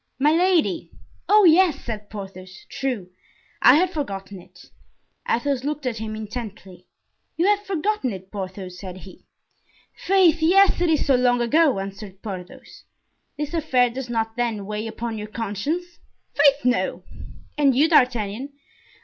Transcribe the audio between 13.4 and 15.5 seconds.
affair does not, then, weigh upon your